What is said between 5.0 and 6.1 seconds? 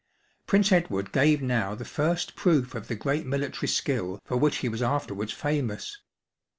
wards famous.